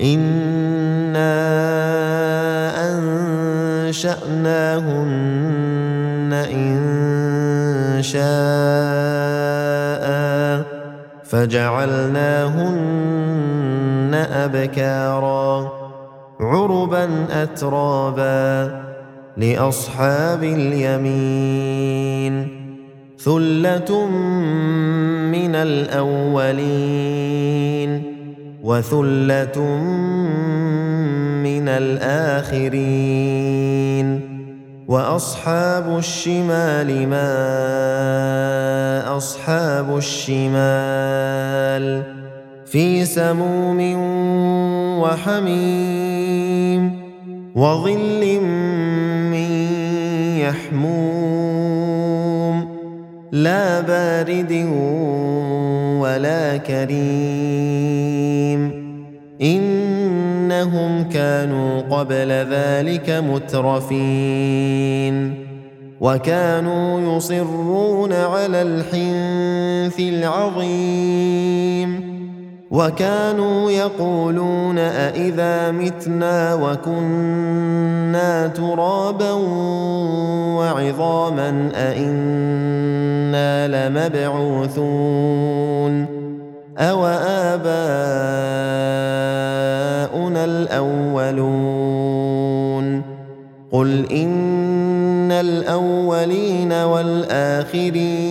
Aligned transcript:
أنا 0.00 1.36
انشاناهن 3.88 5.10
ان 6.32 8.02
شاء 8.02 8.20
فجعلناهن 11.24 12.90
ابكارا 14.32 15.72
عربا 16.40 17.08
اترابا 17.42 18.80
لاصحاب 19.36 20.44
اليمين 20.44 21.80
ثله 23.18 24.06
من 25.32 25.54
الاولين 25.54 27.30
وثلة 28.62 29.60
من 31.42 31.68
الآخرين. 31.68 32.70
وأصحاب 34.88 35.98
الشمال 35.98 37.08
ما 37.08 39.16
أصحاب 39.16 39.96
الشمال. 39.96 42.02
في 42.66 43.04
سموم 43.04 43.80
وحميم 45.00 47.00
وظل 47.54 48.40
من 49.30 49.50
يحموم. 50.40 51.00
لا 53.32 53.80
بارد 53.80 54.52
ولا 56.14 56.56
كريم. 56.56 58.10
إنهم 59.42 61.08
كانوا 61.08 61.80
قبل 61.80 62.28
ذلك 62.28 63.10
مترفين. 63.10 65.34
وكانوا 66.00 67.16
يصرون 67.16 68.12
على 68.12 68.62
الحنث 68.62 70.00
العظيم. 70.00 71.59
وكانوا 72.70 73.70
يقولون 73.70 74.78
أإذا 74.78 75.70
متنا 75.70 76.54
وكنا 76.54 78.46
ترابا 78.46 79.32
وعظاما 80.58 81.70
أإنا 81.74 83.08
لمبعوثون 83.88 85.40
أو 86.78 87.06
آباؤنا 87.06 87.60
الأولون 90.44 91.90
قل 93.72 94.06
إن 94.12 95.32
الأولين 95.32 96.72
والآخرين 96.72 98.30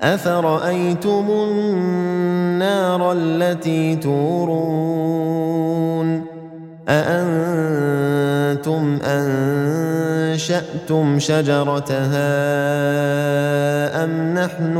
افرايتم 0.00 1.26
النار 1.30 3.12
التي 3.12 3.96
تورون 3.96 5.16
اانتم 6.88 8.98
انشاتم 10.36 11.18
شجرتها 11.18 12.34
ام 14.04 14.34
نحن 14.34 14.76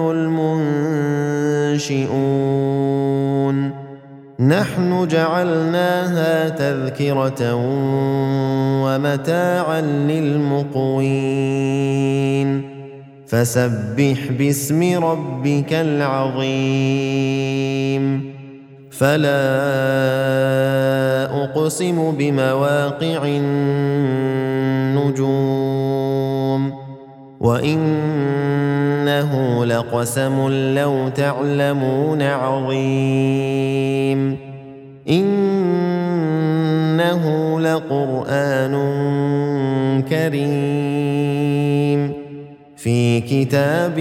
المنشئون 1.77 3.71
نحن 4.41 5.09
جعلناها 5.09 6.49
تذكره 6.49 7.55
ومتاعا 8.85 9.81
للمقوين 9.81 11.17
فسبح 13.27 14.19
باسم 14.39 15.05
ربك 15.05 15.73
العظيم. 15.73 16.77
فلا 18.91 19.29
أقسم 21.45 22.13
بمواقع 22.19 23.25
النجوم. 23.25 25.27
وإنه 27.41 29.33
لقسم 29.65 30.49
لو 30.75 31.09
تعلمون 31.09 32.23
عظيم. 32.23 34.37
إنه 35.11 37.25
لقرآن 37.61 38.75
كريم. 40.11 42.26
في 42.87 43.21
كتاب 43.21 43.99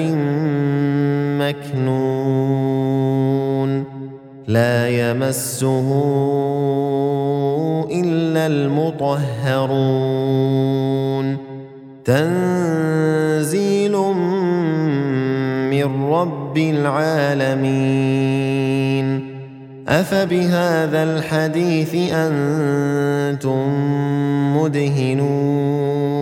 مكنون 1.41 2.89
لا 4.47 4.89
يمسه 4.89 5.87
إلا 7.91 8.47
المطهرون. 8.47 9.25
تنزيل 12.05 13.91
من 15.71 16.05
رب 16.05 16.57
العالمين. 16.57 17.65
أفبهذا 19.87 21.03
الحديث 21.03 21.95
أنتم 22.13 23.63
مدهنون؟ 24.57 26.14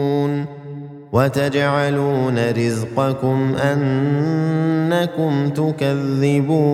وتجعلون 1.13 2.51
رزقكم 2.51 3.55
أنكم 3.55 5.49
تكذبون 5.49 6.73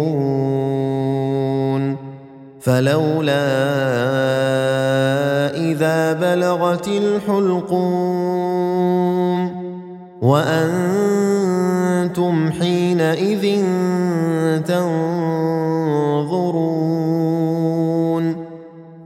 فلولا 2.62 3.46
إذا 5.56 6.14
بلغت 6.14 6.88
الحلقوم 6.88 8.30
وأنتم 10.22 11.72
حينئذ 12.52 13.64
تنظرون 14.68 16.59